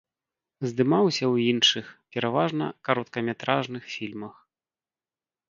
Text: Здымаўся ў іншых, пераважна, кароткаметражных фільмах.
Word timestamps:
Здымаўся 0.69 1.21
ў 1.33 1.51
іншых, 1.51 1.85
пераважна, 2.15 2.71
кароткаметражных 2.91 3.83
фільмах. 3.99 4.35